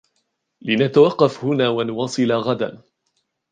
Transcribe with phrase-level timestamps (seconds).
[0.61, 2.81] لنتوقف هنا و نواصل غدا.